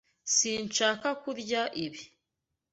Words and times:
Sinshaka 0.35 1.09
kurya 1.21 1.61
ibi. 1.85 2.01